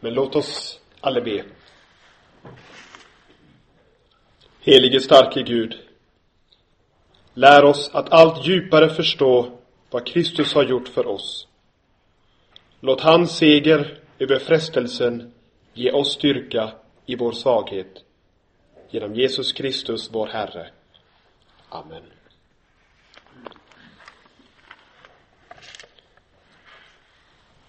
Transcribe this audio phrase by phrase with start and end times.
[0.00, 1.44] Men låt oss alla be.
[4.60, 5.78] Helige starke Gud.
[7.34, 9.58] Lär oss att allt djupare förstå
[9.90, 11.48] vad Kristus har gjort för oss.
[12.80, 15.32] Låt hans seger över frestelsen
[15.74, 16.72] ge oss styrka
[17.06, 18.04] i vår svaghet.
[18.90, 20.70] Genom Jesus Kristus, vår Herre.
[21.68, 22.17] Amen.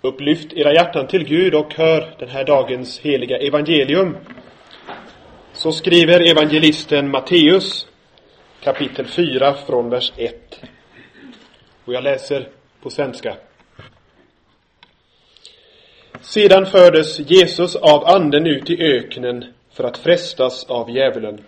[0.02, 4.18] Upplyft era hjärtan till Gud och hör den här dagens heliga evangelium.
[5.54, 7.88] Så skriver evangelisten Matteus
[8.64, 10.62] kapitel 4 från vers 1.
[11.86, 12.48] Och jag läser
[12.82, 13.36] på svenska.
[16.22, 21.44] Sedan fördes Jesus av anden ut i öknen för att frestas av djävulen.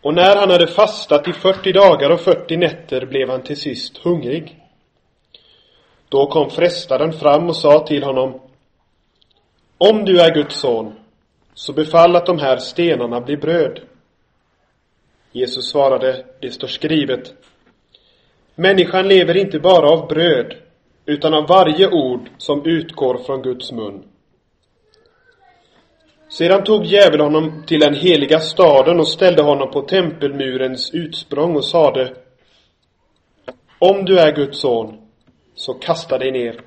[0.00, 3.98] Och när han hade fastat i 40 dagar och 40 nätter blev han till sist
[3.98, 4.57] hungrig.
[6.08, 8.40] Då kom frestaren fram och sa till honom
[9.78, 10.92] Om du är Guds son,
[11.54, 13.80] så befall att de här stenarna blir bröd.
[15.32, 17.34] Jesus svarade, det står skrivet
[18.54, 20.54] Människan lever inte bara av bröd,
[21.06, 24.02] utan av varje ord som utgår från Guds mun.
[26.28, 31.64] Sedan tog djävulen honom till den heliga staden och ställde honom på tempelmurens utsprång och
[31.64, 32.14] sade
[33.78, 35.07] Om du är Guds son,
[35.58, 36.60] så kasta dig ner.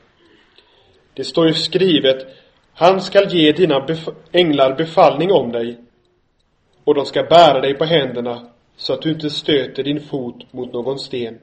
[1.13, 2.27] Det står ju skrivet,
[2.73, 5.77] han skall ge dina bef änglar befallning om dig
[6.83, 10.73] och de ska bära dig på händerna så att du inte stöter din fot mot
[10.73, 11.39] någon sten.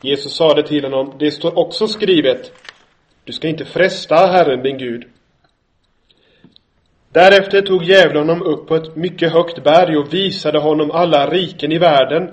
[0.00, 2.52] Jesus sade till honom, det står också skrivet,
[3.24, 5.04] du ska inte fresta Herren din Gud.
[7.12, 11.72] Därefter tog djävulen honom upp på ett mycket högt berg och visade honom alla riken
[11.72, 12.30] i världen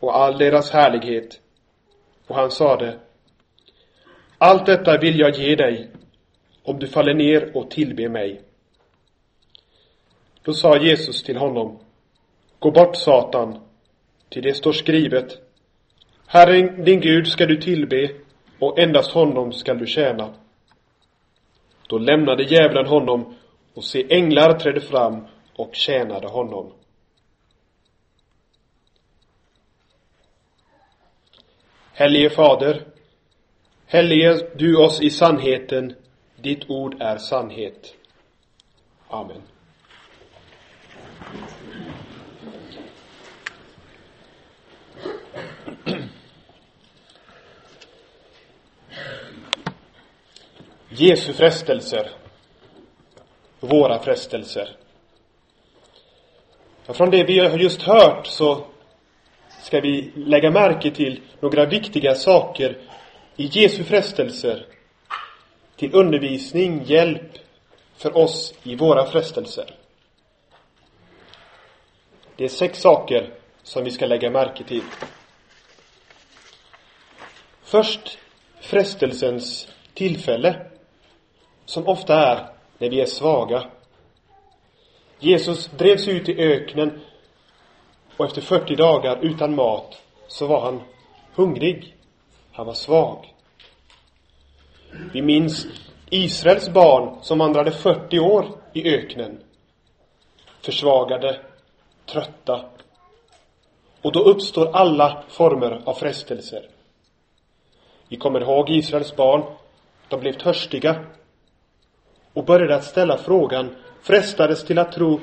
[0.00, 1.40] och all deras härlighet.
[2.28, 2.98] Och han sade,
[4.38, 5.90] allt detta vill jag ge dig
[6.62, 8.40] om du faller ner och tillber mig.
[10.42, 11.78] Då sa Jesus till honom,
[12.58, 13.60] gå bort Satan,
[14.28, 15.38] till det står skrivet,
[16.26, 18.10] Herren din Gud ska du tillbe
[18.58, 20.34] och endast honom skall du tjäna.
[21.88, 23.34] Då lämnade djävulen honom
[23.74, 26.72] och se änglar trädde fram och tjänade honom.
[31.98, 32.84] Helige Fader,
[33.86, 35.94] hellige du oss i sannheten,
[36.36, 37.94] ditt ord är sannhet.
[39.08, 39.42] Amen.
[50.88, 52.10] Jesu frestelser.
[53.60, 54.76] Våra frestelser.
[56.86, 58.64] Från det vi har just hört så
[59.68, 62.78] ska vi lägga märke till några viktiga saker
[63.36, 64.66] i Jesu frestelser
[65.76, 67.38] till undervisning, hjälp
[67.96, 69.74] för oss i våra frestelser.
[72.36, 74.82] Det är sex saker som vi ska lägga märke till.
[77.62, 78.18] Först
[78.60, 80.66] frestelsens tillfälle,
[81.64, 83.70] som ofta är när vi är svaga.
[85.18, 87.00] Jesus drevs ut i öknen
[88.18, 90.82] och efter 40 dagar utan mat så var han
[91.34, 91.96] hungrig.
[92.52, 93.34] Han var svag.
[95.12, 95.66] Vi minns
[96.10, 99.40] Israels barn som vandrade 40 år i öknen.
[100.60, 101.40] Försvagade,
[102.06, 102.64] trötta.
[104.02, 106.68] Och då uppstår alla former av frestelser.
[108.08, 109.42] Vi kommer ihåg Israels barn.
[110.08, 111.06] De blev törstiga
[112.32, 115.20] och började att ställa frågan, frestades till att tro,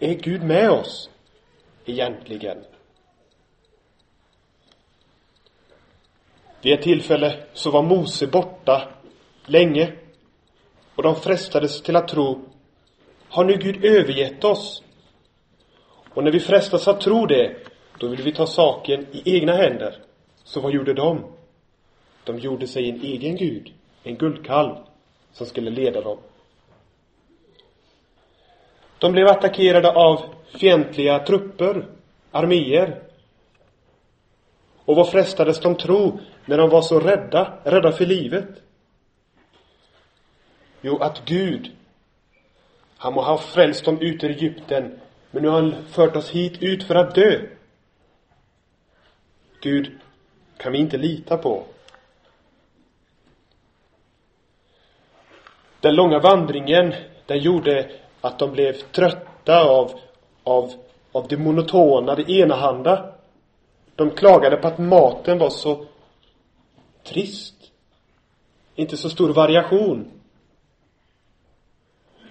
[0.00, 1.10] är Gud med oss?
[1.86, 2.64] Egentligen.
[6.62, 8.88] Vid ett tillfälle så var Mose borta
[9.44, 9.92] länge
[10.94, 12.44] och de frestades till att tro,
[13.28, 14.82] har nu Gud övergett oss?
[16.14, 17.56] Och när vi frestas att tro det,
[17.98, 20.02] då vill vi ta saken i egna händer.
[20.44, 21.24] Så vad gjorde de?
[22.24, 24.76] De gjorde sig en egen gud, en guldkalv,
[25.32, 26.18] som skulle leda dem.
[28.98, 31.86] De blev attackerade av fientliga trupper,
[32.30, 33.02] arméer.
[34.84, 38.48] Och vad frestades de tro när de var så rädda, rädda för livet?
[40.80, 41.70] Jo, att Gud,
[42.96, 45.00] han må ha frälst dem ut ur Egypten,
[45.30, 47.40] men nu har han fört oss hit ut för att dö.
[49.60, 49.98] Gud
[50.56, 51.64] kan vi inte lita på.
[55.80, 56.94] Den långa vandringen,
[57.26, 57.90] den gjorde
[58.20, 59.92] att de blev trötta av,
[60.44, 60.72] av,
[61.12, 63.12] av det monotona, det enahanda.
[63.94, 65.86] De klagade på att maten var så
[67.04, 67.54] trist.
[68.74, 70.10] Inte så stor variation.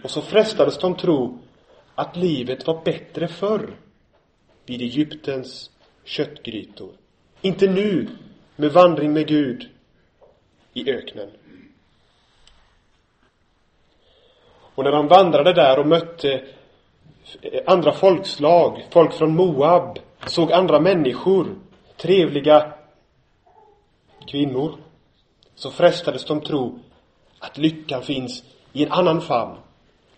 [0.04, 1.38] Och så frestades de tro
[1.96, 3.78] att livet var bättre förr
[4.66, 5.72] vid Egyptens
[6.04, 6.92] köttgrytor.
[7.42, 8.08] Inte nu
[8.56, 9.70] med vandring med Gud
[10.74, 11.30] i öknen.
[14.76, 16.44] Och när de vandrade där och mötte
[17.42, 21.56] eh, andra folkslag, folk från Moab, såg andra människor,
[21.98, 22.74] trevliga
[24.28, 24.76] kvinnor,
[25.56, 26.80] så frestades de tro
[27.40, 28.44] att lyckan finns
[28.74, 29.58] i en annan famn.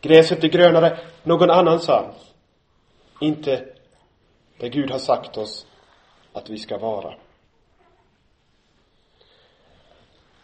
[0.02, 2.16] Gräset är grönare någon annanstans.
[3.22, 3.66] Inte
[4.58, 5.68] där Gud har sagt oss
[6.34, 7.14] att vi ska vara.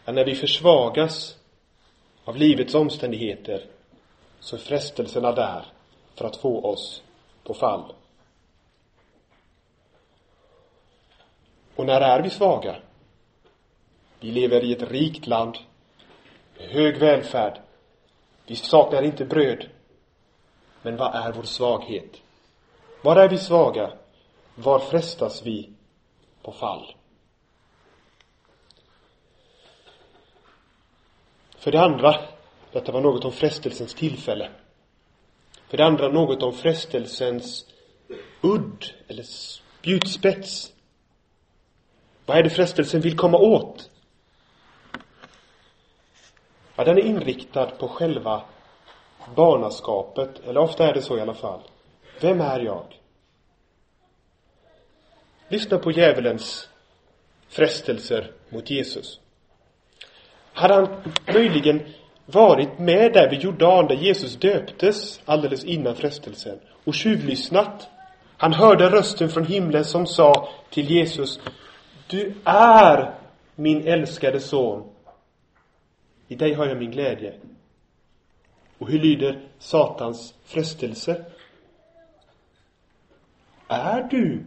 [0.04, 1.36] Men när vi försvagas
[2.24, 3.66] av livets omständigheter
[4.44, 5.64] så är frestelserna där
[6.14, 7.02] för att få oss
[7.44, 7.94] på fall.
[11.76, 12.76] Och när är vi svaga?
[14.20, 15.58] Vi lever i ett rikt land
[16.58, 17.60] med hög välfärd.
[18.46, 19.68] Vi saknar inte bröd.
[20.82, 22.16] Men vad är vår svaghet?
[23.02, 23.92] Var är vi svaga?
[24.54, 25.70] Var frestas vi
[26.42, 26.94] på fall?
[31.58, 32.20] För det andra,
[32.74, 34.50] detta var något om frestelsens tillfälle.
[35.68, 37.66] För det andra något om frestelsens
[38.42, 40.72] udd eller spjutspets.
[42.26, 43.90] Vad är det frestelsen vill komma åt?
[46.76, 48.42] Ja, den är inriktad på själva
[49.34, 51.60] barnaskapet, eller ofta är det så i alla fall.
[52.20, 53.00] Vem är jag?
[55.48, 56.68] Lyssna på djävulens
[57.48, 59.20] frestelser mot Jesus.
[60.52, 61.94] Hade han möjligen
[62.26, 67.88] varit med där vid Jordan där Jesus döptes alldeles innan frestelsen och tjuvlyssnat.
[68.36, 71.40] Han hörde rösten från himlen som sa till Jesus
[72.06, 73.14] Du är
[73.54, 74.90] min älskade son.
[76.28, 77.34] I dig har jag min glädje.
[78.78, 81.24] Och hur lyder Satans frestelse?
[83.68, 84.44] Är du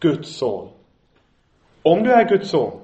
[0.00, 0.68] Guds son?
[1.82, 2.80] Om du är Guds son,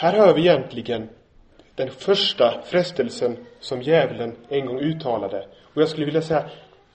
[0.00, 1.08] Här hör vi egentligen
[1.74, 5.48] den första frestelsen som djävulen en gång uttalade.
[5.74, 6.50] Och jag skulle vilja säga,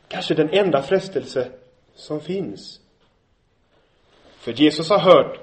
[0.07, 1.52] kanske den enda frestelse
[1.96, 2.80] som finns.
[4.38, 5.40] För Jesus har hört,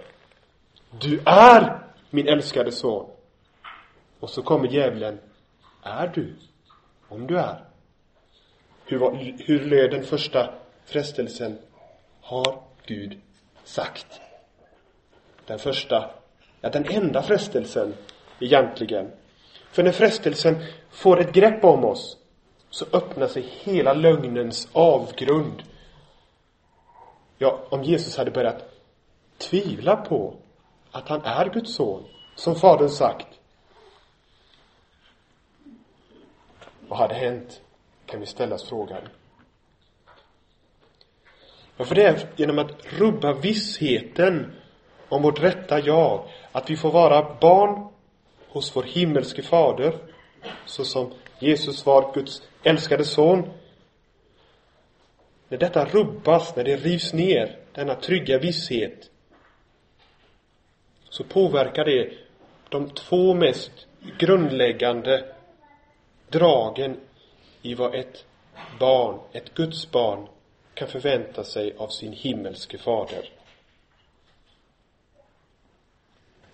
[1.01, 1.79] du är
[2.11, 3.11] min älskade son.
[4.21, 5.19] Och så kommer djävulen,
[5.83, 6.35] är du?
[7.09, 7.65] Om du är.
[8.85, 10.55] Hur, var, hur löd den första
[10.85, 11.59] frestelsen?
[12.21, 13.21] Har Gud
[13.65, 14.21] sagt?
[15.47, 16.22] Den första
[16.63, 17.95] ja, den enda frestelsen
[18.41, 19.11] egentligen.
[19.71, 22.17] För när frestelsen får ett grepp om oss
[22.71, 25.63] så öppnar sig hela lögnens avgrund.
[27.39, 28.73] Ja, om Jesus hade börjat
[29.39, 30.35] tvivla på
[30.91, 32.05] att han är Guds son,
[32.37, 33.27] som Fadern sagt.
[36.89, 37.61] Vad hade hänt?
[38.07, 39.03] Kan vi ställa oss frågan.
[41.77, 44.53] Ja, för det är genom att rubba vissheten
[45.09, 47.89] om vårt rätta jag, att vi får vara barn
[48.49, 49.95] hos vår himmelske fader,
[50.67, 53.51] så som Jesus var Guds älskade son.
[55.49, 59.11] När detta rubbas, när det rivs ner, denna trygga visshet,
[61.09, 62.13] så påverkar det
[62.69, 63.87] de två mest
[64.19, 65.35] grundläggande
[66.29, 67.01] dragen
[67.63, 68.25] i vad ett
[68.79, 70.27] barn, ett Guds barn,
[70.75, 73.29] kan förvänta sig av sin himmelske fader.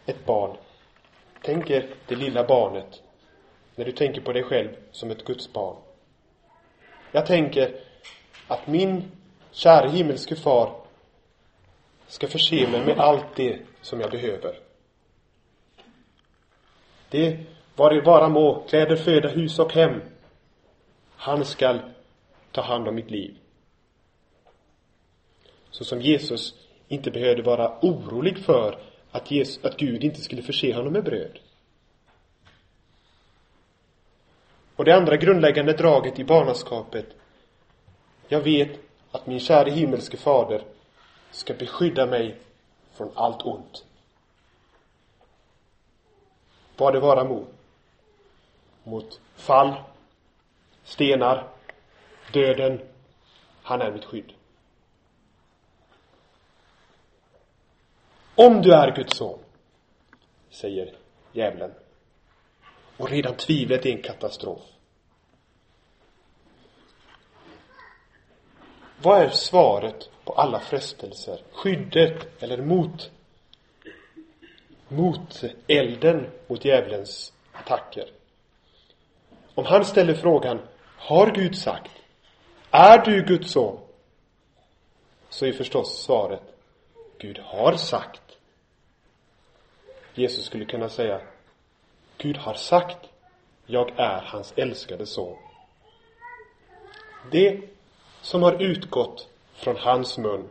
[0.08, 0.56] Ett barn.
[1.42, 3.02] Tänk er det lilla barnet
[3.74, 5.76] när du tänker på dig själv som ett Guds barn.
[7.12, 7.80] Jag tänker
[8.48, 9.10] att min
[9.50, 10.72] kära himmelske far
[12.06, 14.58] ska förse mig med allt det som jag behöver.
[17.10, 17.38] Det
[17.76, 20.00] var det vara må, kläder, föda, hus och hem.
[21.16, 21.80] Han skall
[22.52, 23.38] ta hand om mitt liv.
[25.70, 26.54] Så som Jesus
[26.88, 31.38] inte behövde vara orolig för att, Jesus, att Gud inte skulle förse honom med bröd.
[34.76, 37.06] Och det andra grundläggande draget i barnaskapet.
[38.28, 40.62] Jag vet att min käre himmelske fader
[41.30, 42.36] ska beskydda mig
[42.92, 43.84] från allt ont.
[46.76, 47.44] Vad det vara må.
[48.84, 49.74] Mot fall,
[50.84, 51.48] stenar,
[52.32, 52.80] döden.
[53.62, 54.32] Han är mitt skydd.
[58.40, 59.38] Om du är Guds son,
[60.50, 60.94] säger
[61.32, 61.74] djävulen.
[62.96, 64.62] Och redan tvivlet är en katastrof.
[69.02, 71.40] Vad är svaret på alla frestelser?
[71.52, 73.10] Skyddet eller mot
[74.88, 78.10] mot elden mot djävulens attacker.
[79.54, 80.60] Om han ställer frågan,
[80.96, 81.92] har Gud sagt?
[82.70, 83.78] Är du Guds son?
[85.28, 86.42] Så är förstås svaret,
[87.18, 88.27] Gud har sagt.
[90.18, 91.20] Jesus skulle kunna säga,
[92.18, 92.98] Gud har sagt,
[93.66, 95.36] jag är hans älskade son.
[97.30, 97.60] Det
[98.22, 100.48] som har utgått från hans mun,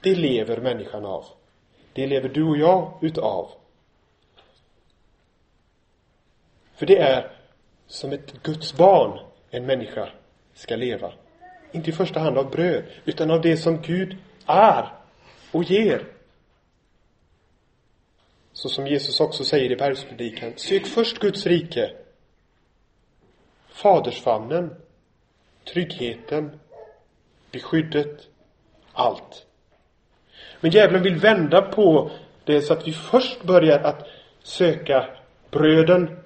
[0.00, 1.24] det lever människan av.
[1.92, 3.50] Det lever du och jag utav.
[6.74, 7.30] För det är
[7.86, 9.18] som ett Guds barn
[9.50, 10.08] en människa
[10.54, 11.12] ska leva.
[11.72, 14.16] Inte i första hand av bröd, utan av det som Gud
[14.46, 14.92] är
[15.52, 16.15] och ger.
[18.56, 21.90] Så som Jesus också säger i bergspredikan, sök först Guds rike,
[23.68, 24.74] fadersfamnen,
[25.72, 26.60] tryggheten,
[27.50, 28.28] beskyddet,
[28.92, 29.46] allt.
[30.60, 32.10] Men djävulen vill vända på
[32.44, 34.06] det så att vi först börjar att
[34.42, 35.08] söka
[35.50, 36.18] bröden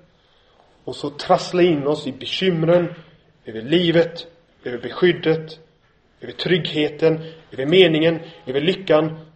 [0.84, 2.94] och så trassla in oss i bekymren
[3.44, 4.26] över livet,
[4.64, 5.58] över beskyddet,
[6.20, 9.29] över tryggheten, över meningen, över lyckan.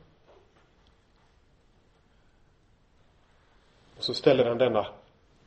[4.04, 4.86] Så ställer han denna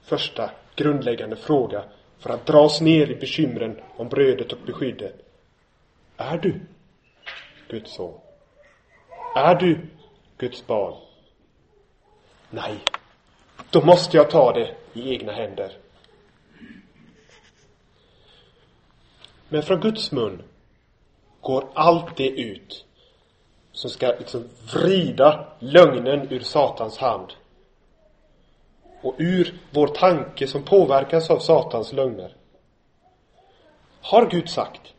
[0.02, 1.84] första grundläggande fråga
[2.20, 5.16] för att dra oss ner i bekymren om brödet och beskyddet.
[6.18, 6.60] Är du
[7.68, 8.20] Guds son?
[9.36, 9.88] Är du
[10.38, 10.94] Guds barn?
[12.50, 12.76] Nej.
[13.70, 15.78] Då måste jag ta det i egna händer.
[19.50, 20.44] Men från Guds mun
[21.42, 22.86] går allt det ut
[23.72, 27.34] som ska liksom vrida lögnen ur Satans hand.
[29.08, 32.36] Och ur vår tanke som påverkas av Satans lögner.
[34.02, 34.94] Har Gud sagt?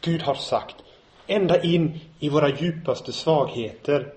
[0.00, 0.76] Gud har sagt.
[1.26, 4.14] Ända in i våra djupaste svagheter.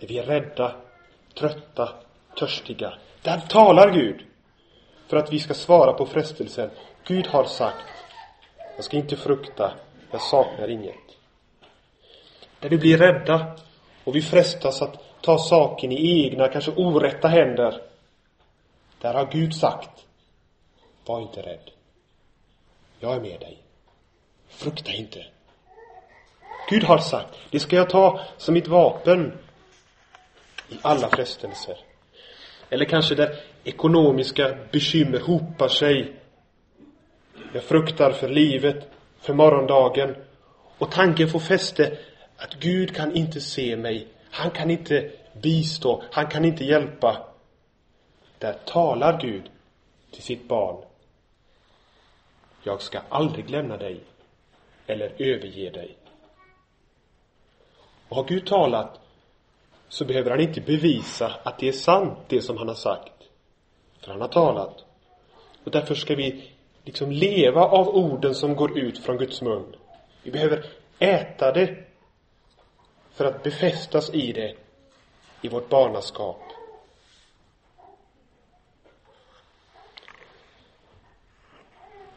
[0.00, 0.76] Där vi är rädda,
[1.34, 1.88] trötta,
[2.38, 2.94] törstiga.
[3.22, 4.24] Där talar Gud.
[5.08, 6.70] För att vi ska svara på frestelsen.
[7.04, 7.86] Gud har sagt.
[8.76, 9.72] Jag ska inte frukta.
[10.10, 11.16] Jag saknar inget.
[12.60, 13.56] Där vi blir rädda
[14.08, 17.80] och vi frestas att ta saken i egna, kanske orätta händer.
[19.00, 19.90] Där har Gud sagt.
[21.06, 21.70] Var inte rädd.
[23.00, 23.58] Jag är med dig.
[24.48, 25.26] Frukta inte.
[26.70, 29.38] Gud har sagt, det ska jag ta som mitt vapen
[30.68, 31.76] i alla frestelser.
[32.70, 36.16] Eller kanske där ekonomiska bekymmer hopar sig.
[37.52, 40.16] Jag fruktar för livet, för morgondagen.
[40.78, 41.98] Och tanken får fäste
[42.38, 44.06] att Gud kan inte se mig.
[44.30, 45.10] Han kan inte
[45.42, 46.02] bistå.
[46.10, 47.26] Han kan inte hjälpa.
[48.38, 49.50] Där talar Gud
[50.10, 50.84] till sitt barn.
[52.62, 54.00] Jag ska aldrig lämna dig
[54.86, 55.96] eller överge dig.
[58.08, 59.00] Och har Gud talat
[59.88, 63.12] så behöver han inte bevisa att det är sant, det som han har sagt.
[64.00, 64.84] För han har talat.
[65.64, 66.50] Och därför ska vi
[66.84, 69.76] liksom leva av orden som går ut från Guds mun.
[70.22, 70.64] Vi behöver
[70.98, 71.87] äta det
[73.18, 74.54] för att befästas i det
[75.40, 76.52] i vårt barnaskap.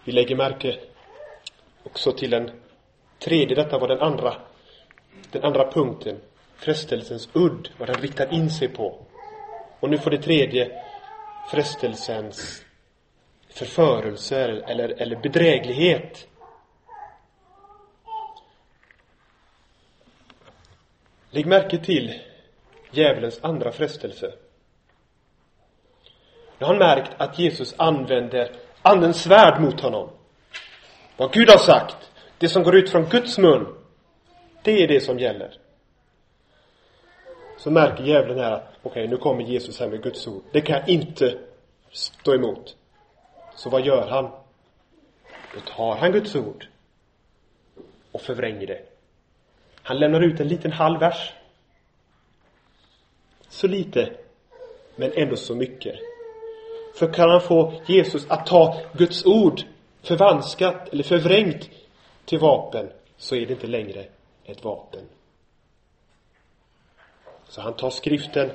[0.04, 0.80] Vi lägger märke
[1.84, 2.52] också till den
[3.20, 4.36] tredje, detta var den andra,
[5.32, 6.20] den andra punkten,
[6.56, 9.06] frestelsens udd, vad den riktar in sig på.
[9.80, 10.82] Och nu får det tredje,
[11.44, 12.66] frestelsens
[13.50, 16.28] förförelser eller, eller bedräglighet.
[21.34, 22.22] Lägg märke till
[22.92, 24.34] djävulens andra frestelse.
[26.58, 30.10] Nu har han märkt att Jesus använder andens svärd mot honom.
[31.18, 33.76] Vad Gud har sagt, det som går ut från Guds mun,
[34.64, 35.58] det är det som gäller.
[37.58, 40.44] Så märker djävulen här att, okej, okay, nu kommer Jesus här med Guds ord.
[40.52, 41.38] Det kan jag inte
[41.92, 42.76] stå emot.
[43.56, 44.32] Så vad gör han?
[45.54, 46.68] Då tar han Guds ord
[48.12, 48.91] och förvränger det.
[49.84, 51.34] Han lämnar ut en liten halv vers.
[53.50, 54.14] Så lite,
[54.96, 55.96] men ändå så mycket.
[56.96, 59.62] För kan han få Jesus att ta Guds ord
[60.02, 61.70] förvanskat eller förvrängt
[62.26, 64.06] till vapen så är det inte längre
[64.46, 65.02] ett vapen.
[67.48, 68.52] Så han tar skriften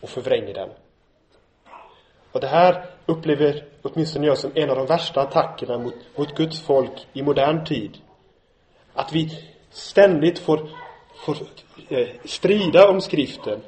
[0.00, 0.70] och förvränger den.
[2.32, 6.60] Och det här upplever åtminstone jag som en av de värsta attackerna mot, mot Guds
[6.60, 7.98] folk i modern tid.
[8.94, 10.68] Att vi ständigt får,
[11.24, 11.36] får
[11.88, 13.60] eh, strida om skriften.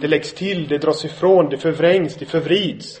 [0.00, 3.00] Det läggs till, det dras ifrån, det förvrängs, det förvrids.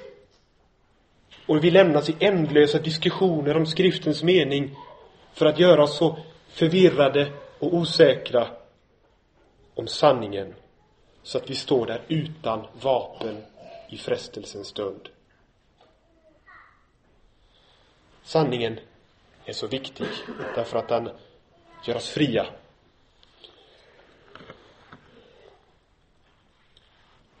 [1.46, 4.76] Och vi lämnas i ändlösa diskussioner om skriftens mening
[5.34, 6.18] för att göra oss så
[6.48, 8.46] förvirrade och osäkra
[9.74, 10.54] om sanningen
[11.22, 13.42] så att vi står där utan vapen
[13.88, 15.08] i frestelsens stund.
[18.22, 18.80] Sanningen
[19.44, 20.06] är så viktig
[20.54, 21.10] därför att den
[21.84, 22.46] gör oss fria.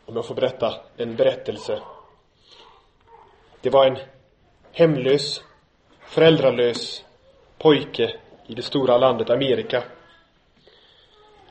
[0.06, 1.80] Om jag får berätta en berättelse.
[3.60, 3.98] Det var en
[4.72, 5.44] hemlös,
[6.00, 7.04] föräldralös
[7.58, 9.84] pojke i det stora landet Amerika.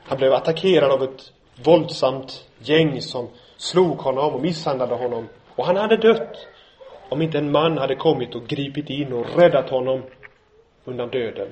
[0.02, 1.32] Han blev attackerad av ett
[1.64, 5.28] våldsamt gäng som slog honom och misshandlade honom.
[5.56, 6.46] Och han hade dött
[7.08, 10.02] om inte en man hade kommit och gripit in och räddat honom
[10.84, 11.48] undan döden.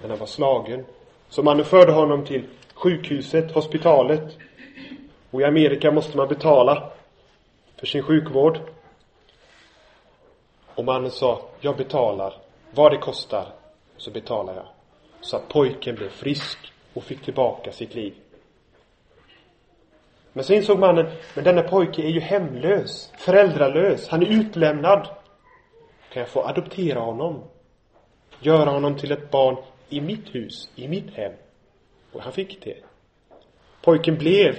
[0.00, 0.84] Men han var slagen.
[1.28, 4.38] Så mannen förde honom till sjukhuset, hospitalet.
[5.30, 6.90] Och i Amerika måste man betala
[7.76, 8.58] för sin sjukvård.
[10.74, 12.34] Och mannen sa, jag betalar.
[12.70, 13.46] Vad det kostar,
[13.96, 14.66] så betalar jag.
[15.20, 16.58] Så att pojken blev frisk
[16.94, 18.14] och fick tillbaka sitt liv.
[20.32, 25.08] Men så insåg mannen, men denna pojke är ju hemlös, föräldralös, han är utlämnad.
[26.12, 27.42] Kan jag få adoptera honom?
[28.44, 29.56] Göra honom till ett barn
[29.88, 31.32] i mitt hus, i mitt hem?
[32.12, 32.76] Och han fick det.
[33.82, 34.58] Pojken blev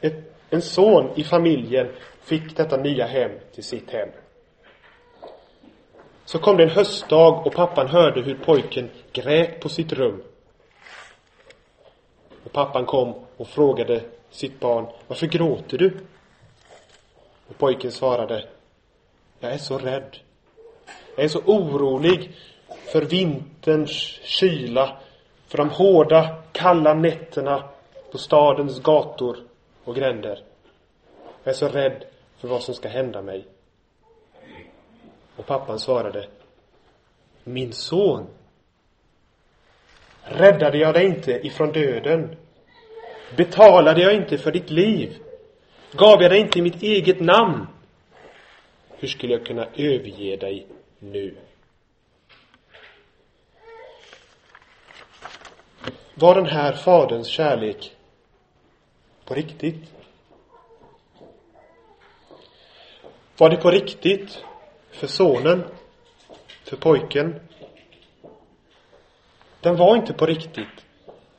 [0.00, 0.14] ett,
[0.50, 1.88] en son i familjen,
[2.20, 4.08] fick detta nya hem till sitt hem.
[6.24, 10.22] Så kom det en höstdag och pappan hörde hur pojken grät på sitt rum.
[12.44, 15.96] Och pappan kom och frågade sitt barn, varför gråter du?
[17.48, 18.48] Och pojken svarade,
[19.40, 20.16] jag är så rädd.
[21.16, 22.32] Jag är så orolig
[22.94, 24.96] för vinterns kyla,
[25.46, 27.68] för de hårda, kalla nätterna
[28.12, 29.36] på stadens gator
[29.84, 30.42] och gränder.
[31.42, 32.04] Jag är så rädd
[32.38, 33.44] för vad som ska hända mig.
[35.36, 36.26] Och pappan svarade,
[37.44, 38.26] min son,
[40.22, 42.36] räddade jag dig inte ifrån döden?
[43.36, 45.18] Betalade jag inte för ditt liv?
[45.92, 47.66] Gav jag dig inte mitt eget namn?
[48.96, 50.66] Hur skulle jag kunna överge dig
[50.98, 51.34] nu?
[56.14, 57.96] Var den här faderns kärlek
[59.24, 59.92] på riktigt?
[63.36, 64.44] Var det på riktigt
[64.90, 65.64] för sonen?
[66.64, 67.40] För pojken?
[69.60, 70.84] Den var inte på riktigt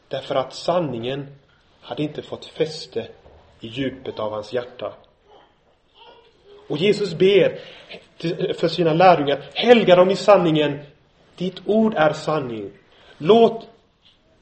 [0.08, 1.36] därför att sanningen
[1.82, 3.08] hade inte fått fäste
[3.60, 4.94] i djupet av hans hjärta.
[6.68, 7.60] Och Jesus ber
[8.54, 10.80] för sina lärjungar, helga dem i sanningen.
[11.36, 12.72] Ditt ord är sanning.
[13.18, 13.68] Låt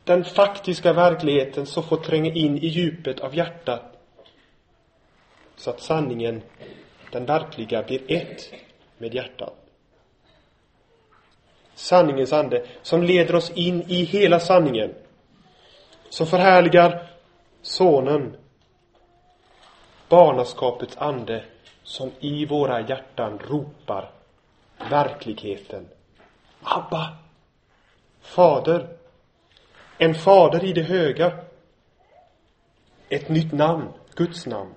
[0.04, 3.82] den faktiska verkligheten så får tränga in i djupet av hjärtat.
[5.56, 6.42] Så att sanningen,
[7.12, 8.54] den verkliga, blir ett
[8.98, 9.54] med hjärtat.
[11.76, 14.94] Sanningens ande som leder oss in i hela sanningen.
[16.10, 17.10] Som förhärligar
[17.62, 18.36] Sonen,
[20.10, 21.44] barnaskapets ande
[21.84, 24.12] som i våra hjärtan ropar
[24.90, 25.88] verkligheten.
[26.64, 27.18] Abba!
[28.22, 28.88] Fader.
[30.04, 31.34] En fader i det höga.
[33.10, 34.74] Ett nytt namn, Guds namn.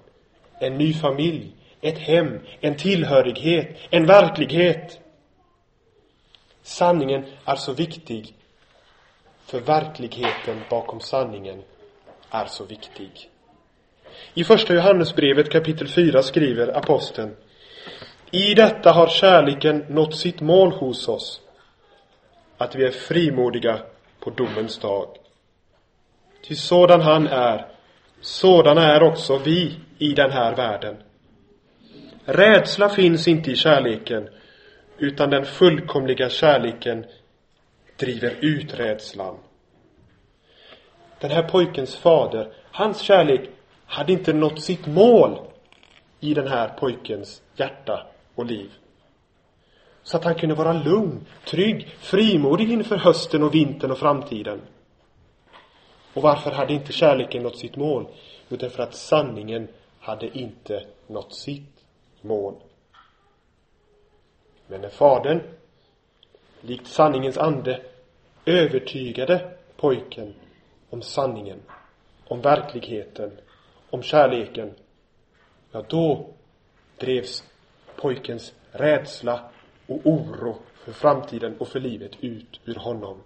[0.58, 5.00] En ny familj, ett hem, en tillhörighet, en verklighet.
[6.62, 8.34] Sanningen är så viktig
[9.46, 11.62] för verkligheten bakom sanningen
[12.30, 13.30] är så viktig.
[14.34, 17.36] I första Johannesbrevet kapitel 4 skriver aposteln
[18.30, 21.40] I detta har kärleken nått sitt mål hos oss,
[22.56, 23.80] att vi är frimodiga
[24.26, 25.08] på domens dag.
[26.42, 27.66] Ty sådan han är,
[28.20, 30.96] sådana är också vi i den här världen.
[32.24, 34.28] Rädsla finns inte i kärleken,
[34.98, 37.04] utan den fullkomliga kärleken
[37.96, 39.36] driver ut rädslan.
[41.20, 43.50] Den här pojkens fader, hans kärlek
[43.86, 45.38] hade inte nått sitt mål
[46.20, 48.70] i den här pojkens hjärta och liv.
[50.06, 54.60] Så att han kunde vara lugn, trygg, frimodig inför hösten och vintern och framtiden.
[56.14, 58.06] Och varför hade inte kärleken nått sitt mål?
[58.48, 59.68] Jo, därför att sanningen
[60.00, 61.84] hade inte nått sitt
[62.20, 62.54] mål.
[64.66, 65.40] Men när fadern,
[66.60, 67.80] likt sanningens ande,
[68.44, 70.34] övertygade pojken
[70.90, 71.62] om sanningen,
[72.28, 73.32] om verkligheten,
[73.90, 74.74] om kärleken,
[75.72, 76.26] ja, då
[76.96, 77.44] drevs
[77.96, 79.50] pojkens rädsla
[79.86, 83.16] och oro för framtiden och för livet ut ur honom.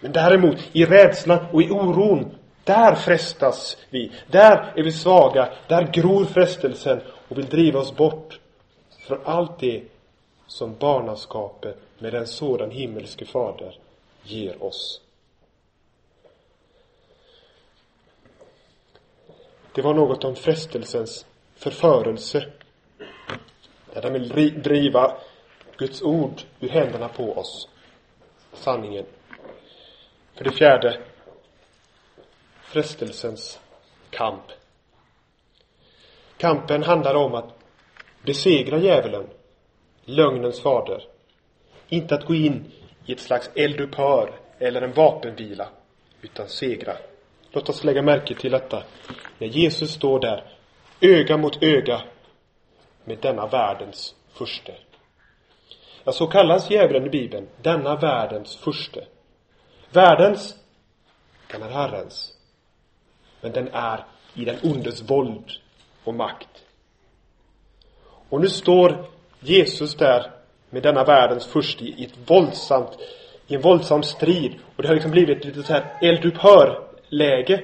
[0.00, 4.12] Men däremot, i rädslan och i oron, där frestas vi.
[4.26, 5.52] Där är vi svaga.
[5.68, 8.40] Där gror frestelsen och vill driva oss bort
[9.06, 9.82] från allt det
[10.46, 13.78] som barnaskapet med en sådan himmelske fader
[14.22, 15.00] ger oss.
[19.74, 22.46] Det var något om frestelsens förförelse.
[23.94, 25.16] Där den vill driva
[25.80, 27.68] Guds ord ur händerna på oss.
[28.52, 29.06] Sanningen.
[30.34, 31.00] För det fjärde,
[32.62, 33.60] frestelsens
[34.10, 34.42] kamp.
[36.36, 37.58] Kampen handlar om att
[38.22, 39.26] besegra djävulen,
[40.04, 41.02] lögnens fader.
[41.88, 42.72] Inte att gå in
[43.06, 45.68] i ett slags eldupphör eller en vapenvila,
[46.22, 46.96] utan segra.
[47.50, 48.82] Låt oss lägga märke till detta.
[49.38, 50.44] När Jesus står där,
[51.00, 52.02] öga mot öga
[53.04, 54.74] med denna världens furste.
[56.04, 59.04] Ja, så kallas djävulen i Bibeln, denna världens furste.
[59.92, 60.54] Världens,
[61.52, 62.32] den är Herrens.
[63.40, 65.50] Men den är i den ondes våld
[66.04, 66.64] och makt.
[68.28, 69.04] Och nu står
[69.40, 70.30] Jesus där
[70.70, 72.98] med denna världens furste i ett våldsamt,
[73.46, 74.54] i en våldsam strid.
[74.76, 77.62] Och det har liksom blivit ett litet så här eldupphör-läge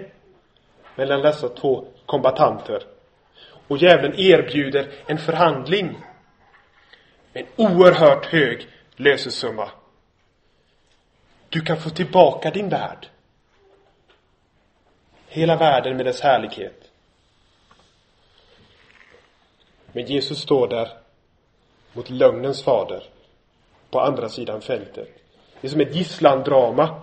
[0.95, 2.83] mellan dessa två kombatanter.
[3.69, 5.97] Och djävulen erbjuder en förhandling
[7.37, 9.71] en oerhört hög lösesumma.
[11.49, 13.09] Du kan få tillbaka din värld.
[15.29, 16.91] Hela världen med dess härlighet.
[19.93, 20.89] Men Jesus står där
[21.93, 23.03] mot lögnens fader
[23.91, 25.09] på andra sidan fältet.
[25.61, 27.03] Det är som ett gisslandrama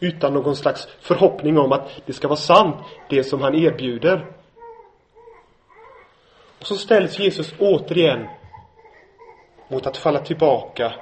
[0.00, 2.76] utan någon slags förhoppning om att det ska vara sant,
[3.08, 4.26] det som han erbjuder.
[6.60, 8.28] Och så ställs Jesus återigen
[9.72, 10.92] mot att falla tillbaka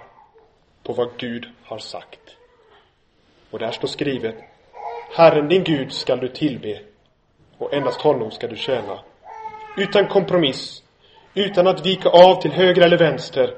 [0.83, 2.37] på vad Gud har sagt.
[3.51, 4.35] Och där står skrivet
[5.17, 6.81] Herren din Gud skall du tillbe
[7.59, 8.99] och endast honom skall du tjäna.
[9.77, 10.83] Utan kompromiss,
[11.35, 13.55] utan att vika av till höger eller vänster.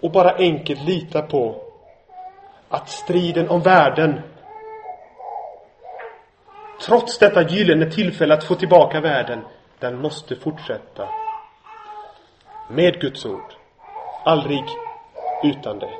[0.00, 1.62] Och bara enkelt lita på
[2.68, 4.20] att striden om världen
[6.86, 9.44] trots detta gyllene tillfälle att få tillbaka världen,
[9.78, 11.08] den måste fortsätta.
[12.70, 13.54] Med Guds ord.
[14.22, 14.78] Aldrig
[15.42, 15.98] utan det.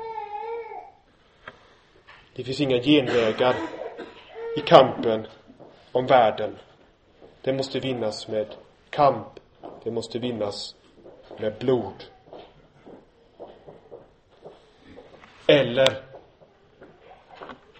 [2.35, 3.55] Det finns inga genvägar
[4.55, 5.27] i kampen
[5.91, 6.57] om världen.
[7.41, 8.55] Det måste vinnas med
[8.89, 9.27] kamp.
[9.83, 10.75] Det måste vinnas
[11.37, 12.03] med blod.
[15.47, 16.03] Eller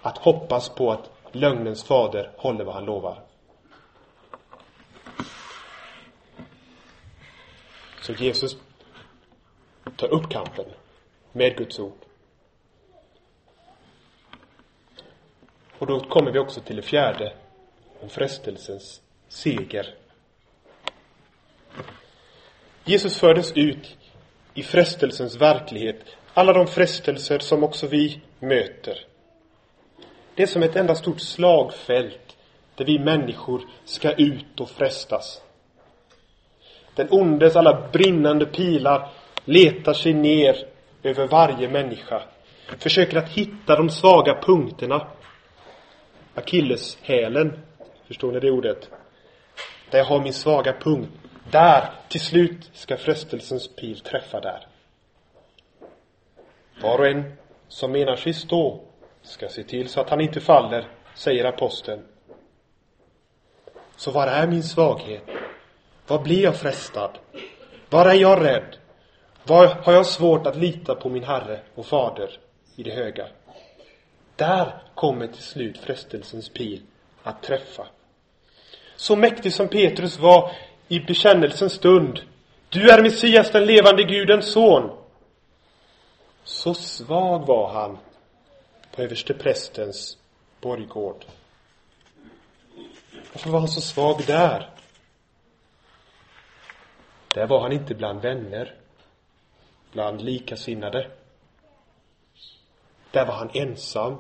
[0.02, 3.24] att hoppas på att lögnens fader håller vad han lovar.
[8.02, 8.58] Så Jesus
[9.98, 10.66] tar upp kampen
[11.32, 11.98] med Guds ord.
[15.78, 17.34] Och då kommer vi också till det fjärde,
[18.02, 19.96] om frestelsens seger.
[22.84, 23.98] Jesus fördes ut
[24.54, 29.06] i frestelsens verklighet, alla de frestelser som också vi möter.
[30.36, 32.38] Det är som ett enda stort slagfält
[32.76, 35.42] där vi människor ska ut och frestas.
[36.96, 39.10] Den ondes alla brinnande pilar
[39.46, 40.66] letar sig ner
[41.04, 42.24] över varje människa.
[42.78, 45.08] Försöker att hitta de svaga punkterna.
[46.36, 47.60] Akilleshälen.
[48.08, 48.90] Förstår ni det ordet?
[49.90, 51.10] Där jag har min svaga punkt.
[51.52, 54.68] Där, till slut, ska frestelsens pil träffa där.
[56.82, 57.34] Var och en
[57.68, 58.82] som menar sig stå
[59.22, 62.02] ska se till så att han inte faller, säger aposteln.
[63.96, 65.24] Så var är min svaghet?
[66.08, 67.12] Var blir jag frestad?
[67.90, 68.78] Var är jag rädd?
[69.44, 72.40] Var har jag svårt att lita på min Herre och Fader
[72.76, 73.28] i det höga?
[74.36, 76.82] Där kommer till slut frestelsens pil
[77.24, 77.88] att träffa.
[78.96, 80.52] Så mäktig som Petrus var
[80.88, 82.20] i bekännelsens stund.
[82.70, 84.92] Du är Messias, den levande Gudens son.
[86.44, 87.98] Så svag var han
[88.96, 90.18] på översteprästens
[90.62, 91.26] borggård.
[93.34, 94.70] Varför var han så svag där?
[97.34, 98.76] Där var han inte bland vänner,
[99.92, 101.12] bland likasinnade.
[103.12, 104.18] Där var han ensam.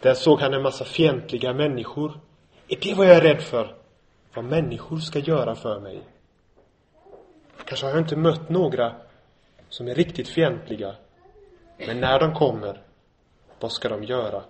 [0.00, 2.20] Där såg han en massa fientliga människor.
[2.68, 3.76] Är det vad jag är rädd för?
[4.34, 6.02] Vad människor ska göra för mig?
[7.64, 8.96] Kanske har jag inte mött några
[9.68, 10.96] som är riktigt fientliga.
[11.78, 12.82] Men när de kommer,
[13.60, 14.42] vad ska de göra?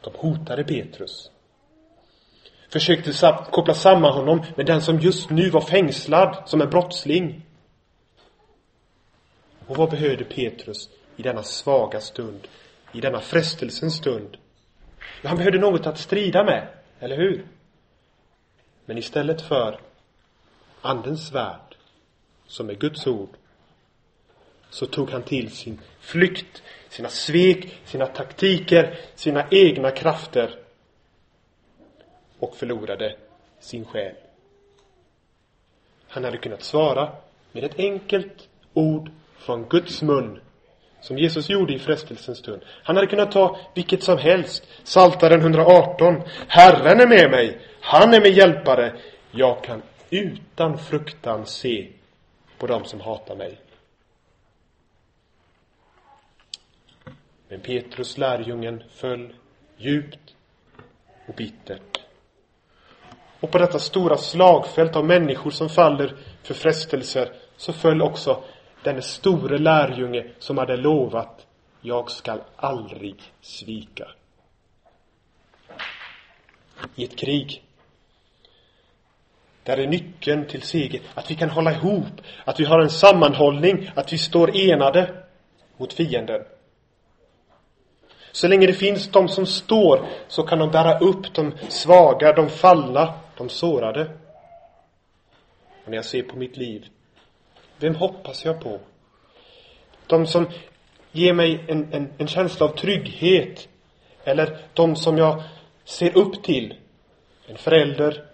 [0.00, 1.30] De hotade Petrus.
[2.72, 7.46] Försökte koppla samman honom med den som just nu var fängslad som en brottsling.
[9.66, 12.48] Och vad behövde Petrus i denna svaga stund?
[12.92, 14.36] I denna frestelsens stund?
[15.22, 17.46] Ja, han behövde något att strida med, eller hur?
[18.84, 19.80] Men istället för
[20.80, 21.76] Andens värld,
[22.46, 23.30] som är Guds ord,
[24.70, 30.61] så tog han till sin flykt, sina svek, sina taktiker, sina egna krafter
[32.42, 33.16] och förlorade
[33.60, 34.14] sin själ.
[36.08, 37.12] Han hade kunnat svara
[37.52, 40.40] med ett enkelt ord från Guds mun
[41.00, 42.62] som Jesus gjorde i frestelsens stund.
[42.82, 44.68] Han hade kunnat ta vilket som helst.
[44.84, 46.22] Saltaren 118.
[46.48, 47.60] Herren är med mig.
[47.80, 48.96] Han är min hjälpare.
[49.30, 51.88] Jag kan utan fruktan se
[52.58, 53.60] på dem som hatar mig.
[57.48, 59.34] Men Petrus lärjungen föll
[59.76, 60.34] djupt
[61.26, 61.91] och bittert.
[63.42, 68.42] Och på detta stora slagfält av människor som faller för frestelser så föll också
[68.82, 71.46] denne store lärjunge som hade lovat
[71.80, 74.08] jag skall aldrig svika.
[76.94, 77.62] I ett krig
[79.62, 83.90] där är nyckeln till seger att vi kan hålla ihop, att vi har en sammanhållning,
[83.94, 85.14] att vi står enade
[85.76, 86.42] mot fienden.
[88.32, 92.48] Så länge det finns de som står så kan de bära upp de svaga, de
[92.48, 94.10] fallna, de sårade.
[95.84, 96.88] Och när jag ser på mitt liv,
[97.78, 98.80] vem hoppas jag på?
[100.06, 100.46] De som
[101.12, 103.68] ger mig en, en, en känsla av trygghet.
[104.24, 105.42] Eller de som jag
[105.84, 106.74] ser upp till.
[107.46, 108.24] En förälder,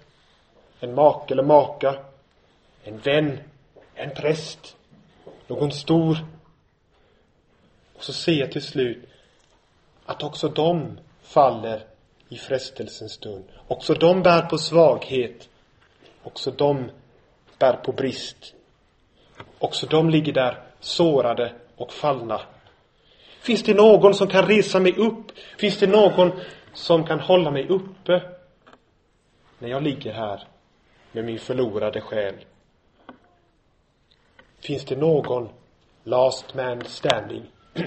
[0.81, 1.97] en make eller maka,
[2.85, 3.41] en vän,
[3.95, 4.77] en präst,
[5.47, 6.19] någon stor.
[7.97, 9.09] Och så ser jag till slut
[10.05, 11.85] att också de faller
[12.29, 13.45] i frestelsens stund.
[13.69, 15.49] Också de bär på svaghet.
[16.23, 16.91] Också de
[17.59, 18.55] bär på brist.
[19.59, 22.41] Också de ligger där sårade och fallna.
[23.41, 25.33] Finns det någon som kan resa mig upp?
[25.59, 26.33] Finns det någon
[26.73, 28.23] som kan hålla mig uppe?
[29.59, 30.43] När jag ligger här
[31.13, 32.35] med min förlorade själ.
[34.61, 35.49] Finns det någon
[36.05, 37.43] last man standing?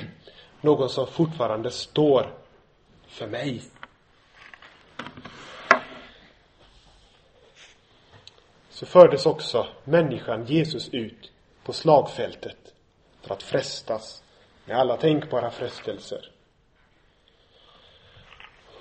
[0.61, 2.33] Någon som fortfarande står
[3.07, 3.61] för mig?
[8.81, 11.31] Så fördes också människan Jesus ut
[11.63, 12.73] på slagfältet
[13.21, 14.23] för att frestas
[14.65, 16.31] med alla tänkbara frestelser.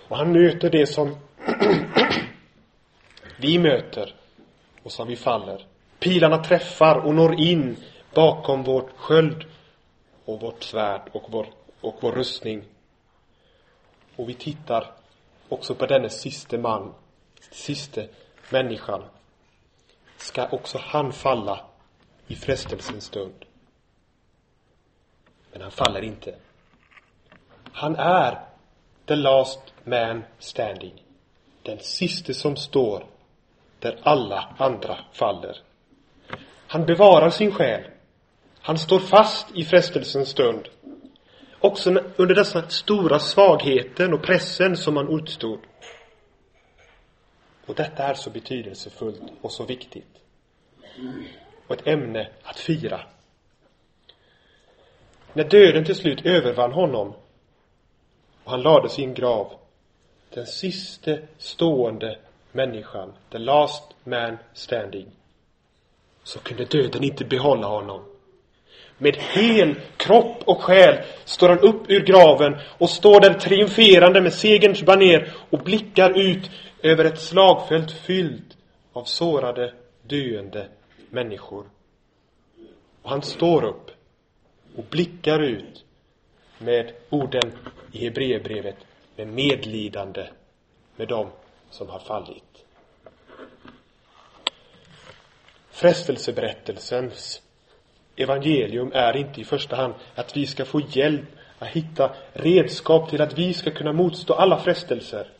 [0.08, 1.16] Och han möter det som
[3.40, 4.14] vi möter
[4.82, 5.66] och som vi faller.
[5.98, 7.76] Pilarna träffar och når in
[8.14, 9.44] bakom vårt sköld
[10.24, 11.46] och vårt svärd och vår,
[11.80, 12.62] och vår rustning.
[14.16, 14.92] Och vi tittar
[15.48, 16.94] också på denne siste man,
[17.50, 18.08] siste
[18.50, 19.02] människan.
[20.20, 21.60] Ska också han falla
[22.26, 23.44] i frestelsens stund?
[25.52, 26.34] Men han faller inte.
[27.72, 28.38] Han är
[29.06, 31.02] the last man standing.
[31.62, 33.06] Den siste som står
[33.78, 35.56] där alla andra faller.
[36.66, 37.84] Han bevarar sin själ.
[38.60, 40.68] Han står fast i frestelsens stund.
[41.60, 45.58] Också under dessa stora svagheten och pressen som han utstod.
[47.66, 50.20] Och detta är så betydelsefullt och så viktigt.
[51.66, 53.00] Och ett ämne att fira.
[55.32, 57.14] När döden till slut övervann honom
[58.44, 59.52] och han lades i en grav,
[60.34, 62.18] den siste stående
[62.52, 65.06] människan, the last man standing,
[66.22, 68.04] så kunde döden inte behålla honom.
[68.98, 74.32] Med hel kropp och själ står han upp ur graven och står där triumferande med
[74.32, 76.50] segerns baner och blickar ut
[76.82, 78.56] över ett slagfält fyllt
[78.92, 80.68] av sårade, döende
[81.10, 81.70] människor.
[83.02, 83.90] Och han står upp
[84.76, 85.84] och blickar ut
[86.58, 87.52] med orden
[87.92, 88.76] i Hebreerbrevet
[89.16, 90.28] med medlidande
[90.96, 91.30] med dem
[91.70, 92.64] som har fallit.
[95.70, 97.42] Frestelseberättelsens
[98.16, 103.22] evangelium är inte i första hand att vi ska få hjälp att hitta redskap till
[103.22, 105.30] att vi ska kunna motstå alla frestelser.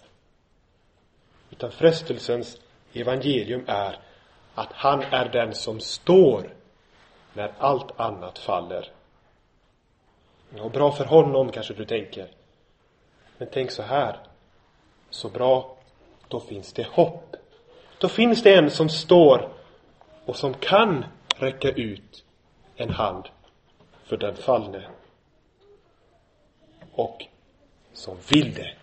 [1.61, 2.61] Utan frestelsens
[2.93, 3.99] evangelium är
[4.55, 6.55] att han är den som står
[7.33, 8.89] när allt annat faller.
[10.57, 12.29] Ja, bra för honom kanske du tänker.
[13.39, 14.19] Men tänk så här.
[15.11, 15.77] Så bra,
[16.29, 17.37] då finns det hopp.
[17.99, 19.53] Då finns det en som står
[20.25, 21.05] och som kan
[21.37, 22.25] räcka ut
[22.77, 23.29] en hand
[24.05, 24.89] för den fallne.
[26.93, 27.27] Och
[27.93, 28.75] som vill det.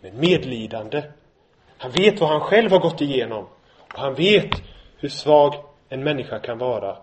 [0.00, 1.02] Med medlidande.
[1.82, 3.46] Han vet vad han själv har gått igenom.
[3.92, 4.62] Och han vet
[4.96, 5.54] hur svag
[5.88, 6.98] en människa kan vara.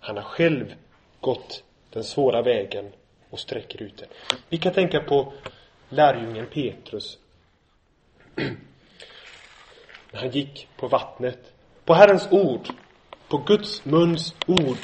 [0.00, 0.74] Han har själv
[1.20, 2.92] gått den svåra vägen
[3.30, 4.08] och sträcker ut den.
[4.48, 5.32] Vi kan tänka på
[5.88, 7.18] lärjungen Petrus.
[10.10, 11.52] När han gick på vattnet.
[11.84, 12.68] På Herrens ord,
[13.28, 14.78] på Guds muns ord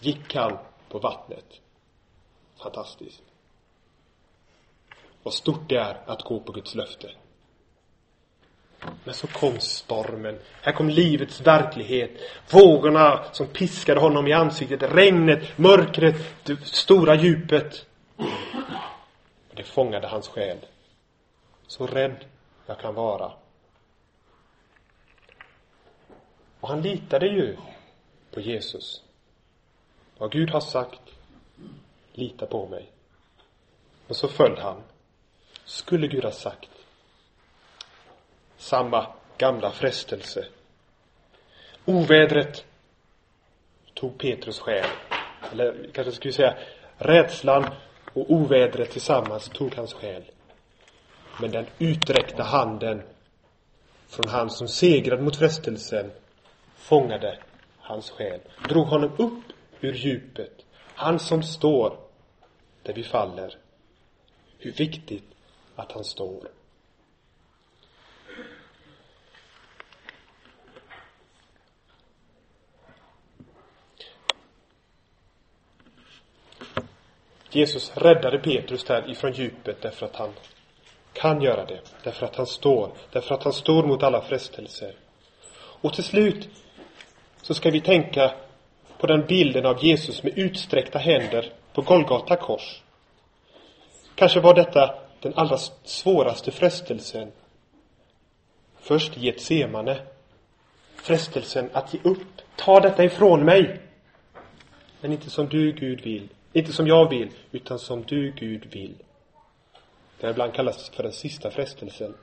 [0.00, 1.60] gick han på vattnet.
[2.62, 3.22] Fantastiskt.
[5.22, 7.10] Vad stort det är att gå på Guds löfte.
[9.04, 10.38] Men så kom stormen.
[10.62, 12.10] Här kom livets verklighet.
[12.50, 14.82] Vågorna som piskade honom i ansiktet.
[14.82, 16.14] Regnet, mörkret,
[16.44, 17.86] det stora djupet.
[19.54, 20.58] Det fångade hans själ.
[21.66, 22.24] Så rädd
[22.66, 23.32] jag kan vara.
[26.60, 27.56] Och han litade ju
[28.30, 29.02] på Jesus.
[30.18, 31.00] Vad Gud har sagt,
[32.12, 32.90] lita på mig.
[34.08, 34.82] Och så föll han.
[35.64, 36.70] Skulle Gud ha sagt
[38.62, 39.06] samma
[39.38, 40.46] gamla frestelse.
[41.84, 42.64] Ovädret
[43.94, 44.86] tog Petrus själ.
[45.52, 46.56] Eller kanske skulle säga
[46.96, 47.66] rädslan
[48.14, 50.22] och ovädret tillsammans tog hans själ.
[51.40, 53.02] Men den uträckta handen
[54.08, 56.10] från han som segrade mot frestelsen
[56.76, 57.38] fångade
[57.78, 59.44] hans själ, drog honom upp
[59.80, 60.64] ur djupet.
[60.94, 61.98] Han som står
[62.82, 63.56] där vi faller.
[64.58, 65.24] Hur viktigt
[65.76, 66.48] att han står.
[77.54, 80.32] Jesus räddade Petrus där ifrån djupet därför att han
[81.12, 81.80] kan göra det.
[82.04, 82.90] Därför att han står.
[83.10, 84.94] Därför att han står mot alla frestelser.
[85.54, 86.48] Och till slut
[87.42, 88.34] så ska vi tänka
[88.98, 92.82] på den bilden av Jesus med utsträckta händer på Golgata kors.
[94.14, 97.32] Kanske var detta den allra svåraste frestelsen.
[98.80, 99.98] Först Getsemane.
[100.94, 102.42] Frestelsen att ge upp.
[102.56, 103.80] Ta detta ifrån mig.
[105.00, 106.28] Men inte som du, Gud, vill.
[106.52, 108.94] Inte som jag vill, utan som du, Gud, vill.
[110.20, 112.14] Det här ibland kallas för den sista frestelsen.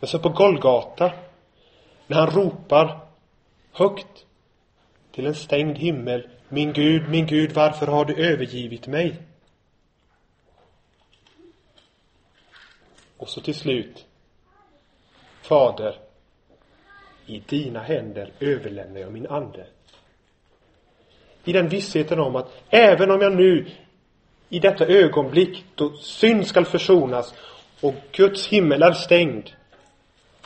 [0.00, 1.12] Men så på Golgata,
[2.06, 3.00] när han ropar
[3.72, 4.26] högt
[5.12, 6.28] till en stängd himmel.
[6.48, 9.22] Min Gud, min Gud, varför har du övergivit mig?
[13.16, 14.06] Och så till slut.
[15.42, 15.98] Fader,
[17.26, 19.66] i dina händer överlämnar jag min ande.
[21.44, 23.66] I den vissheten om att även om jag nu
[24.48, 27.34] i detta ögonblick då synd skall försonas
[27.80, 29.50] och Guds himmel är stängd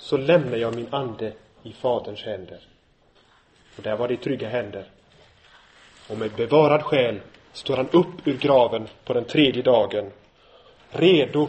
[0.01, 1.33] så lämnar jag min ande
[1.63, 2.61] i Faderns händer.
[3.77, 4.85] Och där var det i trygga händer.
[6.09, 7.21] Och med bevarad själ
[7.53, 10.11] står han upp ur graven på den tredje dagen,
[10.91, 11.49] redo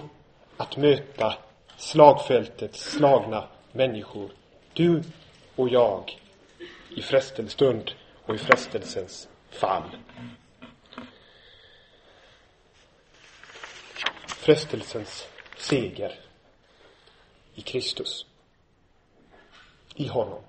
[0.57, 1.33] att möta
[1.77, 4.29] slagfältets slagna människor.
[4.73, 5.03] Du
[5.55, 6.19] och jag
[6.89, 7.91] i frestelsestund
[8.25, 9.97] och i frestelsens fall.
[14.27, 16.19] Frestelsens seger
[17.55, 18.25] i Kristus.
[19.95, 20.43] I honom.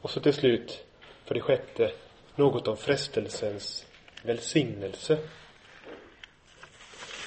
[0.00, 0.84] Och så till slut,
[1.24, 1.92] för det sjätte,
[2.34, 3.86] något om frestelsens
[4.22, 5.18] välsignelse.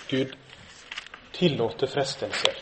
[0.07, 0.37] Gud
[1.31, 2.53] tillåter frestelser.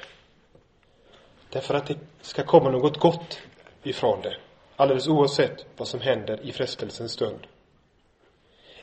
[1.50, 3.40] Därför att det ska komma något gott
[3.84, 4.38] ifrån det.
[4.76, 7.48] Alldeles oavsett vad som händer i frestelsens stund.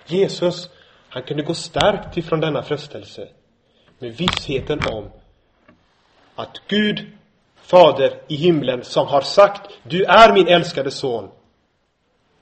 [0.06, 0.70] Jesus,
[1.08, 3.28] han kunde gå starkt ifrån denna frestelse
[3.98, 5.10] med vissheten om
[6.34, 7.12] att Gud
[7.54, 11.30] Fader i himlen som har sagt Du är min älskade son.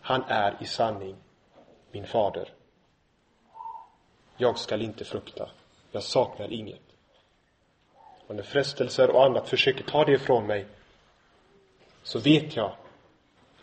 [0.01, 1.17] Han är i sanning
[1.93, 2.49] min fader.
[4.37, 5.51] Jag skall inte frukta.
[5.93, 6.81] Jag saknar inget.
[8.27, 10.67] Och när frestelser och annat försöker ta det ifrån mig
[12.03, 12.73] så vet jag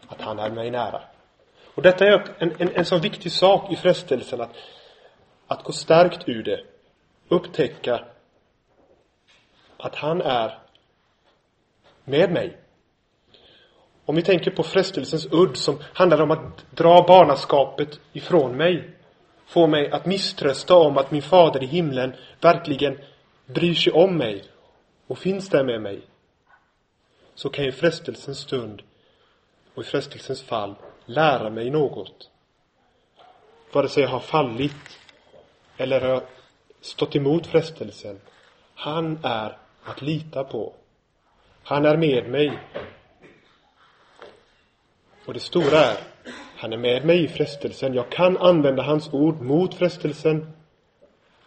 [0.08, 1.02] att han är mig nära.
[1.76, 4.56] Och detta är en, en, en sån viktig sak i frestelsen att,
[5.48, 6.64] att gå starkt ur det.
[7.30, 8.04] Upptäcka
[9.78, 10.60] att han är
[12.04, 12.58] med mig.
[14.06, 18.90] Om vi tänker på frestelsens udd som handlar om att dra barnaskapet ifrån mig.
[19.46, 22.98] Få mig att misströsta om att min fader i himlen verkligen
[23.46, 24.44] bryr sig om mig
[25.08, 26.02] och finns där med mig.
[27.36, 28.82] Så kan ju frestelsens stund
[29.78, 32.30] och i frestelsens fall lära mig något.
[33.72, 35.00] Vare sig jag har fallit
[35.78, 36.24] eller har
[36.82, 38.20] stått emot frestelsen.
[38.76, 40.74] Han är att lita på.
[41.64, 42.60] Han är med mig.
[45.26, 45.98] Och det stora är,
[46.56, 47.94] han är med mig i frestelsen.
[47.94, 50.52] Jag kan använda hans ord mot frestelsen.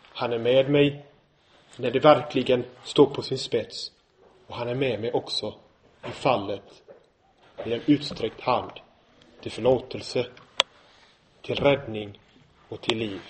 [0.03, 1.07] Han är med mig
[1.77, 3.93] när det verkligen står på sin spets.
[4.47, 5.55] Och han är med mig också
[6.09, 6.83] i fallet
[7.65, 8.71] med en utsträckt hand
[9.41, 10.27] till förlåtelse,
[11.43, 12.21] till räddning
[12.69, 13.21] och till liv.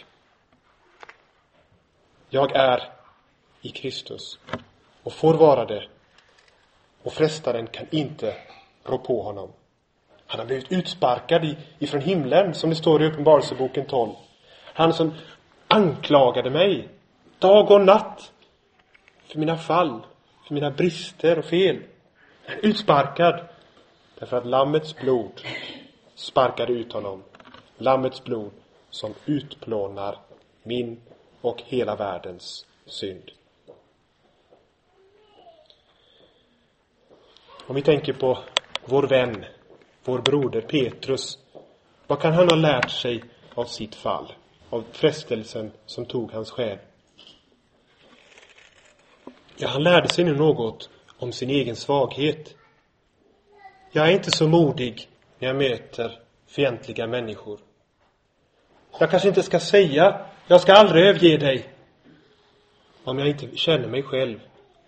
[2.29, 2.93] Jag är
[3.61, 4.39] i Kristus
[5.03, 5.89] och får vara det
[7.03, 8.35] och frestaren kan inte
[8.85, 9.53] rå på honom.
[10.27, 14.11] Han har blivit utsparkad ifrån himlen, som det står i Uppenbarelseboken 12.
[14.75, 15.15] Han som
[15.69, 16.89] anklagade mig
[17.39, 18.33] dag och natt
[19.27, 20.01] för mina fall,
[20.47, 21.83] för mina brister och fel.
[22.47, 23.49] Han är utsparkad
[24.21, 25.41] därför att Lammets blod
[26.15, 27.23] sparkade ut honom.
[27.79, 28.51] Lammets blod
[28.91, 30.19] som utplånar
[30.63, 31.01] min
[31.41, 33.31] och hela världens synd.
[37.67, 38.39] Om vi tänker på
[38.85, 39.45] vår vän,
[40.05, 41.39] vår broder Petrus.
[42.07, 44.33] Vad kan han ha lärt sig av sitt fall?
[44.71, 46.79] Av frestelsen som tog hans själ?
[49.57, 52.55] Ja, han lärde sig nu något om sin egen svaghet.
[53.93, 57.61] Jag är inte så modig när jag möter fientliga människor.
[58.99, 61.69] Jag kanske inte ska säga, jag ska aldrig överge dig,
[63.05, 64.41] om jag inte känner mig själv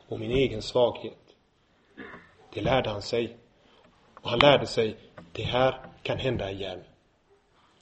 [0.09, 1.19] och min egen svaghet.
[2.55, 3.37] Det lärde han sig.
[4.15, 4.97] Och han lärde sig,
[5.33, 6.79] det här kan hända igen.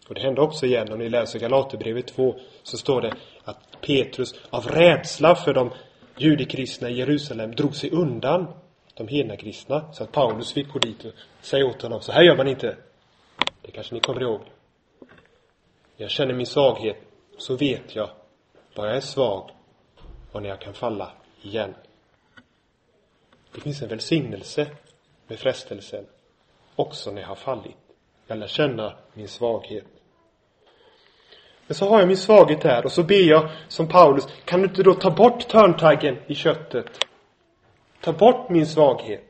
[0.09, 3.15] Och det hände också igen, om ni läser Galaterbrevet 2, så står det
[3.45, 5.71] att Petrus av rädsla för de
[6.17, 8.47] judekristna i Jerusalem drog sig undan
[8.95, 12.23] de hedna kristna, så att Paulus fick gå dit och säga åt honom, så här
[12.23, 12.77] gör man inte.
[13.63, 14.41] Det kanske ni kommer ihåg.
[15.97, 16.97] Jag känner min svaghet,
[17.39, 18.11] så vet jag
[18.75, 19.51] var jag är svag
[20.33, 21.13] och när jag kan falla
[21.43, 21.75] igen.
[23.55, 24.67] Det finns en välsignelse
[25.27, 26.07] med frestelsen,
[26.77, 27.77] också när jag har fallit.
[28.27, 29.85] Jag lär känna min svaghet.
[31.67, 34.69] Men så har jag min svaghet här och så ber jag som Paulus, kan du
[34.69, 36.87] inte då ta bort törntaggen i köttet?
[38.01, 39.25] Ta bort min svaghet.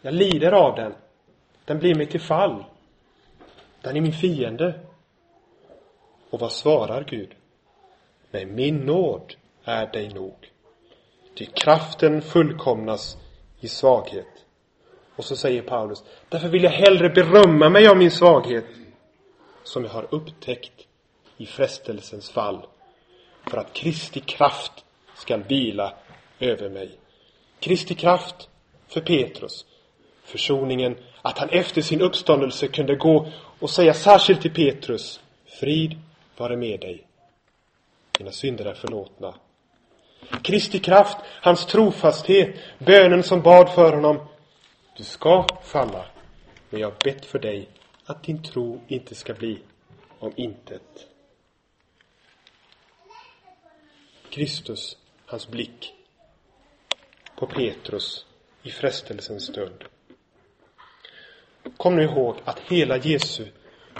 [0.00, 0.94] Jag lider av den.
[1.64, 2.64] Den blir mig till fall.
[3.80, 4.80] Den är min fiende.
[6.30, 7.34] Och vad svarar Gud?
[8.30, 9.34] Nej, min nåd
[9.64, 10.50] är dig nog.
[11.34, 13.16] Ty kraften fullkomnas
[13.60, 14.44] i svaghet.
[15.16, 18.64] Och så säger Paulus, därför vill jag hellre berömma mig av min svaghet
[19.62, 20.86] som jag har upptäckt
[21.36, 22.66] i frestelsens fall
[23.46, 24.84] för att Kristi kraft
[25.14, 25.94] skall vila
[26.38, 26.98] över mig.
[27.60, 28.48] Kristi kraft
[28.88, 29.64] för Petrus,
[30.24, 33.28] försoningen, att han efter sin uppståndelse kunde gå
[33.58, 35.20] och säga särskilt till Petrus,
[35.60, 35.96] frid
[36.36, 37.06] vare med dig.
[38.18, 39.34] Dina synder är förlåtna.
[40.42, 44.28] Kristi kraft, hans trofasthet, bönen som bad för honom.
[44.96, 46.06] Du ska falla,
[46.70, 47.68] men jag har bett för dig
[48.04, 49.58] att din tro inte ska bli
[50.18, 51.06] om intet.
[54.30, 54.96] Kristus,
[55.26, 55.94] hans blick
[57.38, 58.26] på Petrus
[58.62, 59.84] i frestelsens stund.
[61.76, 63.46] Kom nu ihåg att hela Jesu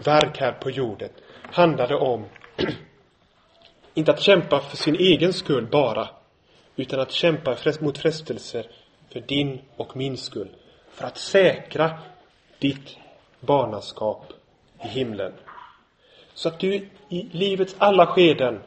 [0.05, 1.11] verk här på jorden
[1.43, 2.25] handlade om
[3.95, 6.09] inte att kämpa för sin egen skull bara,
[6.77, 8.67] utan att kämpa mot frestelser
[9.13, 10.51] för din och min skull.
[10.91, 11.99] För att säkra
[12.59, 12.97] ditt
[13.41, 14.33] barnaskap
[14.85, 15.33] i himlen.
[16.35, 16.75] Så att du
[17.09, 18.63] i livets alla skeden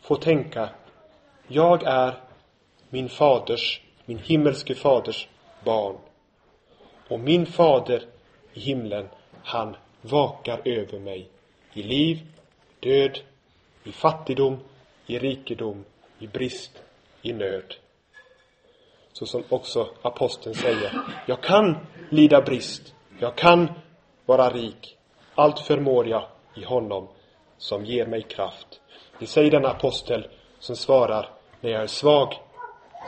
[0.00, 0.68] får tänka,
[1.46, 2.14] jag är
[2.92, 5.28] min faders, min himmelske faders
[5.64, 5.96] barn.
[7.08, 8.02] Och min fader
[8.52, 9.08] i himlen,
[9.42, 11.28] han vakar över mig
[11.72, 12.20] i liv,
[12.80, 13.18] död,
[13.84, 14.58] i fattigdom,
[15.06, 15.84] i rikedom,
[16.18, 16.82] i brist,
[17.22, 17.74] i nöd.
[19.12, 21.76] Så som också aposteln säger, jag kan
[22.10, 23.72] lida brist, jag kan
[24.26, 24.96] vara rik,
[25.34, 26.26] allt förmår jag
[26.56, 27.08] i honom
[27.58, 28.80] som ger mig kraft.
[29.18, 30.28] Det säger den apostel
[30.58, 31.28] som svarar,
[31.60, 32.34] när jag är svag,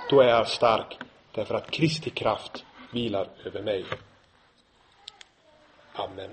[0.06, 0.98] då är jag stark,
[1.32, 3.84] därför att Kristi kraft vilar över mig.
[5.92, 6.30] Amen.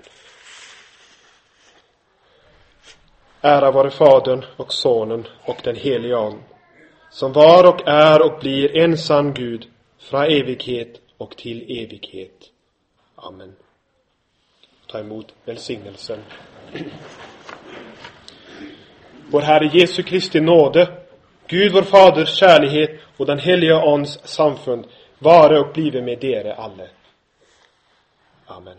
[3.40, 6.42] Ära vare Fadern och Sonen och den helige Ande,
[7.10, 12.50] som var och är och blir en sann Gud, från evighet och till evighet.
[13.14, 13.56] Amen.
[14.86, 16.18] Ta emot välsignelsen.
[19.30, 21.01] Vår Herre Jesu Kristi nåde,
[21.52, 24.86] Gud vår Faders kärlighet och den helige Ons samfund
[25.18, 26.88] vare och blive med dere alle.
[28.46, 28.76] Amen.